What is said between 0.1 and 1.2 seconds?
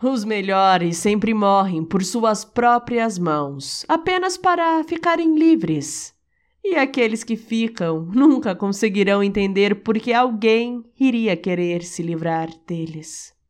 melhores